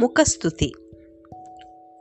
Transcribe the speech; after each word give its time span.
ముఖస్థుతి 0.00 0.72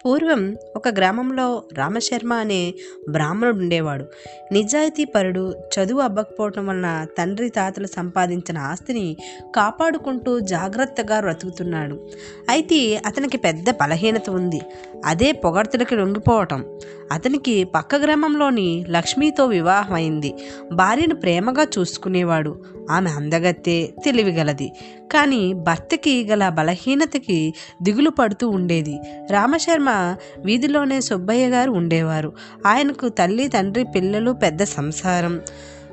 పూర్వం 0.06 0.56
ఒక 0.76 0.90
గ్రామంలో 0.90 1.64
రామశర్మ 1.74 2.34
అనే 2.34 2.74
బ్రాహ్మణుడు 3.10 3.58
ఉండేవాడు 3.58 4.06
నిజాయితీ 4.52 5.06
పరుడు 5.06 5.54
చదువు 5.74 6.02
అబ్బకపోవటం 6.02 6.68
వలన 6.68 7.06
తండ్రి 7.18 7.50
తాతలు 7.50 7.88
సంపాదించిన 7.88 8.58
ఆస్తిని 8.58 9.18
కాపాడుకుంటూ 9.56 10.40
జాగ్రత్తగా 10.40 11.20
బ్రతుకుతున్నాడు. 11.20 12.08
అయితే 12.50 13.02
అతనికి 13.06 13.38
పెద్ద 13.38 13.70
బలహీనత 13.70 14.30
ఉంది. 14.30 14.62
అదే 15.06 15.32
పొగడ్తలకి 15.32 15.96
లొంగిపోవటం. 15.96 16.80
అతనికి 17.12 17.64
పక్క 17.64 17.96
గ్రామంలోని 17.96 18.86
లక్ష్మితో 18.90 19.46
వివాహం 19.46 19.94
అయింది 19.94 20.34
భార్యను 20.74 21.16
ప్రేమగా 21.16 21.68
చూసుకునేవాడు. 21.80 22.64
ఆమె 22.90 23.10
అందగత్తే 23.10 23.94
తెలివిగలది. 24.06 24.72
కానీ 25.12 25.54
భర్తకి 25.54 26.26
గల 26.26 26.50
బలహీనతకి 26.50 27.54
దిగులు 27.82 28.10
పడుతూ 28.10 28.50
ఉండేది. 28.50 29.00
రామశర్మ 29.32 30.16
వీధిలోనే 30.46 31.02
సుబ్బయ్య 31.02 31.48
గారు 31.48 31.72
ఉండేవారు. 31.72 32.34
ఆయనకు 32.66 33.10
తల్లి 33.10 33.48
తండ్రి 33.48 33.84
పిల్లలు 33.84 34.32
పెద్ద 34.32 34.64
సంసారం. 34.64 35.42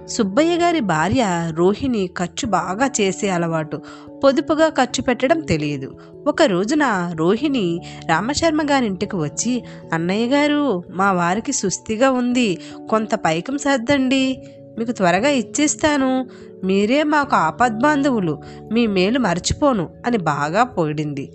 సుబ్బయ్య 0.09 0.56
గారి 0.56 0.80
భార్య 0.80 1.52
రోహిణి 1.55 2.10
ఖర్చు 2.19 2.48
బాగా 2.48 2.91
చేసే 3.00 3.28
అలవాటు. 3.28 3.83
పొదుపుగా 4.24 4.69
ఖర్చు 4.69 5.02
పెట్టడం 5.02 5.41
తెలియదు. 5.41 5.98
ఒక 6.27 6.42
రోజున 6.42 7.12
రోహిణి 7.16 7.78
రామశర్మ 8.08 8.62
గారింటికి 8.62 9.16
వచ్చి 9.16 9.64
అన్నయ్య 9.92 10.27
గారు 10.27 10.83
మా 10.91 11.12
వారికి 11.12 11.52
సుస్థిగా 11.52 12.10
ఉంది. 12.10 12.58
కొంత 12.91 13.14
పైకం 13.14 13.58
సర్దండి. 13.58 14.42
మీకు 14.78 14.92
త్వరగా 14.92 15.28
ఇచ్చేస్తాను. 15.28 16.27
మీరే 16.65 17.03
మాకు 17.03 17.36
ఆపద్బాంధవులు 17.36 18.42
మీ 18.72 18.86
మేలు 18.86 19.19
మర్చిపోను 19.19 19.91
అని 20.06 20.19
బాగా 20.19 20.62
పొగిడింది. 20.64 21.33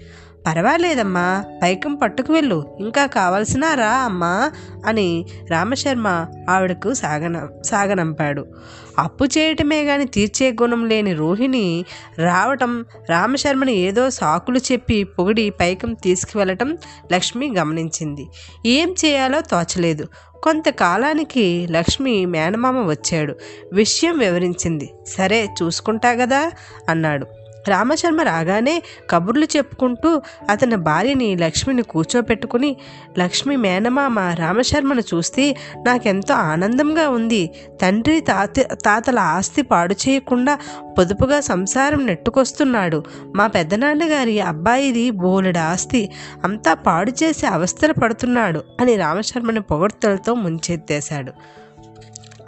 పర్వాలేదమ్మా 0.48 1.45
పైకం 1.64 1.95
పట్టుకు 1.95 2.34
వెళ్ళు 2.34 2.78
ఇంకా 2.80 3.06
కావలసినారా 3.06 3.90
అమ్మా 3.90 4.52
అని 4.86 5.26
రామశర్మ 5.50 6.26
ఆవిడకు 6.50 6.94
సాగన 6.94 7.48
సాగనంపాడు. 7.62 8.45
అప్పు 9.00 9.26
చేయటమే 9.26 9.84
గాని 9.84 10.06
తీర్చే 10.06 10.52
గుణం 10.52 10.90
లేని 10.90 11.14
రోహిణి 11.14 11.86
రావటం 12.17 12.86
రామశర్మని 13.10 13.73
ఏదో 13.73 14.10
సాకులు 14.10 14.60
చెప్పి 14.72 15.04
పొగిడి 15.04 15.50
పైకం 15.50 15.94
తీసుకువెళ్ళటం 15.94 16.78
లక్ష్మి 17.14 17.56
గమనించింది. 17.58 18.28
ఏం 18.66 18.95
చేయాలో 19.06 19.42
తోచలేదు. 19.42 20.08
కొంతకాలానికి 20.44 21.67
లక్ష్మి 21.72 22.26
మేనమామ 22.26 22.90
వచ్చాడు. 22.90 23.36
విషయం 23.73 24.17
వివరించింది. 24.17 24.90
సరే 25.22 25.41
చూసుకుంటా 25.59 26.11
కదా 26.22 26.41
అన్నాడు. 26.89 27.27
రామశర్మ 27.67 28.22
రాగానే 28.22 28.73
కబుర్లు 29.09 29.47
చెప్పుకుంటూ 29.58 30.09
అతని 30.50 30.77
భార్యని 30.88 31.27
లక్ష్మిని 31.36 31.83
కూర్చోపెట్టుకుని 31.91 32.69
లక్ష్మి 33.19 33.55
మేనమామ 33.66 34.19
రామశర్మను 34.19 35.03
చూస్తే 35.11 35.45
నాకెంతో 35.86 36.33
ఆనందంగా 36.52 37.05
ఉంది. 37.09 37.42
తండ్రి 37.81 38.17
తాత 38.22 38.59
తాతల 38.86 39.19
ఆస్తి 39.36 39.61
పాడు 39.61 39.95
చేయకుండా 40.03 40.55
పొదుపుగా 40.97 41.39
సంసారం 41.52 42.02
నెట్టుకొస్తున్నాడు. 42.05 42.99
మా 43.36 43.47
పెద్దనాన్నగారి 43.47 44.38
అబ్బాయిది 44.52 45.05
బోలెడు 45.22 45.64
ఆస్తి 45.72 46.03
అంతా 46.44 46.73
పాడు 46.88 47.14
చేసి 47.23 47.45
అవస్థలు 47.55 47.94
పడుతున్నాడు 47.94 48.61
అని 48.81 48.95
రామశర్మని 48.95 49.64
పొగడ్తలతో 49.72 50.33
ముంచెత్తేశాడు. 50.44 51.33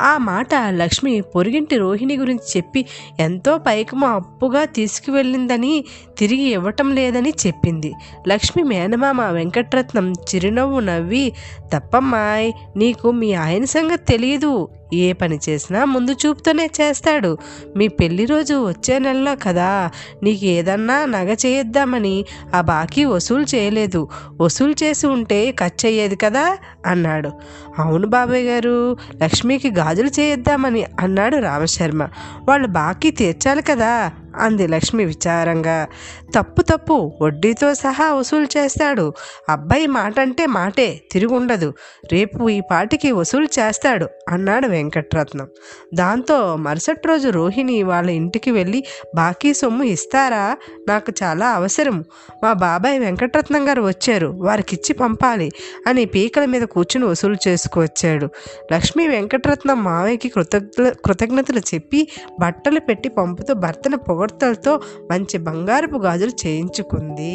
ఆ 0.01 0.17
మాట 0.17 0.49
లక్ష్మి 0.69 1.21
పొరుగింటి 1.21 1.77
రోహిణి 1.77 2.17
గురించి 2.17 2.57
చెప్పి 2.57 2.85
ఎంతో 3.19 3.57
పైకము 3.57 4.07
అప్పుగా 4.07 4.65
తీసుకువెళ్ళిందని 4.65 5.85
తిరిగి 6.17 6.43
ఇవ్వటం 6.43 6.95
లేదని 6.95 7.29
చెప్పింది. 7.29 7.93
లక్ష్మి 8.27 8.63
మేనమామ 8.63 9.21
వెంకట్రత్నం 9.21 10.11
చిరునవ్వు 10.11 10.79
నవ్వి 10.79 11.33
తప్పమ్మాయ్ 11.73 12.51
నీకు 12.75 13.11
మీ 13.11 13.33
ఆయన 13.33 13.63
సంగతి 13.63 14.05
తెలియదు 14.05 14.69
ఏ 14.93 15.13
పని 15.13 15.39
చేసినా 15.49 15.85
ముందు 15.85 16.11
చూపుతోనే 16.11 16.69
చేస్తాడు. 16.81 17.37
మీ 17.77 17.87
పెళ్ళి 17.87 18.25
రోజు 18.25 18.67
వచ్చే 18.67 18.99
నెలలో 18.99 19.35
కదా 19.35 19.91
నీకు 20.23 20.45
ఏదన్నా 20.45 21.05
నగ 21.05 21.29
చేయిద్దామని 21.33 22.25
ఆ 22.55 22.61
బాకీ 22.61 23.05
వసూలు 23.05 23.55
చేయలేదు. 23.55 24.07
వసూలు 24.41 24.75
చేసి 24.83 25.07
ఉంటే 25.07 25.51
ఖర్చు 25.51 25.87
అయ్యేది 25.87 26.15
కదా 26.15 26.57
అన్నాడు. 26.85 27.31
అవును 27.79 28.07
బాబాయ్ 28.07 28.43
గారు 28.43 28.97
లక్ష్మికి 29.23 29.71
గాజులు 29.71 30.11
చేయిద్దామని 30.19 30.85
అన్నాడు 30.99 31.37
రామశర్మ. 31.37 32.03
వాళ్ళు 32.49 32.67
బాకీ 32.67 33.11
తీర్చాలి 33.11 33.61
కదా 33.61 34.11
అంది 34.35 34.67
లక్ష్మి 34.67 35.05
విచారంగా. 35.05 35.87
తప్పు 36.35 36.61
తప్పు. 36.61 37.13
వడ్డీతో 37.21 37.73
సహా 37.73 38.13
వసూలు 38.13 38.47
చేస్తాడు. 38.57 39.13
అబ్బాయి 39.49 39.87
మాట 39.87 40.19
అంటే 40.19 40.45
మాటే 40.45 41.01
తిరుగుండదు. 41.11 41.73
రేపు 42.11 42.49
ఈ 42.49 42.61
పాటికి 42.71 43.11
వసూలు 43.11 43.45
చేస్తాడు 43.45 44.07
అన్నాడు 44.29 44.67
వెంకట్రత్నం. 44.67 45.47
దాంతో 45.93 46.55
మరుసటి 46.55 47.07
రోజు 47.07 47.29
రోహిణి 47.29 47.83
వాళ్ళ 47.83 48.09
ఇంటికి 48.09 48.51
వెళ్ళి 48.51 48.83
బాకీ 49.15 49.53
సొమ్ము 49.53 49.83
ఇస్తారా? 49.83 50.57
నాకు 50.87 51.13
చాలా 51.23 51.51
అవసరం. 51.51 52.03
మా 52.43 52.53
బాబాయ్ 52.53 52.99
వెంకట్రత్నం 52.99 53.69
గారు 53.69 53.81
వచ్చారు. 53.81 54.27
వారికిచ్చి 54.27 54.93
పంపాలి 54.93 55.51
అని 55.87 56.05
పీకల 56.05 56.45
మీద 56.45 56.61
కూర్చుని 56.61 57.05
వసూలు 57.05 57.37
చేసుకువచ్చాడు. 57.47 58.29
లక్ష్మి 58.73 59.07
వెంకట్రత్నం 59.07 59.83
మావయ్యకి 59.83 60.29
కృతజ్ఞ 60.29 60.89
కృతజ్ఞతలు 61.05 61.59
చెప్పి 61.59 62.07
బట్టలు 62.39 62.79
పెట్టి 62.79 63.09
పంపుతూ 63.09 63.53
భర్తను 63.53 63.97
పొగడ్తలతో 64.23 64.73
మంచి 65.11 65.37
బంగారపు 65.37 65.97
గాజులు 65.97 66.33
చేయించుకుంది. 66.43 67.33